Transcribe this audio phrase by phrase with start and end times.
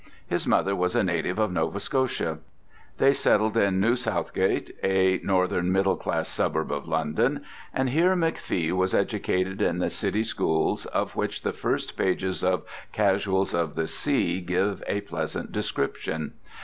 [0.25, 2.39] His mother was a native of Nova Scotia.
[2.97, 8.71] They settled in New Southgate, a northern middle class suburb of London, and here McFee
[8.71, 13.87] was educated in the city schools of which the first pages of Casuals of the
[13.87, 16.33] Sea give a pleasant description.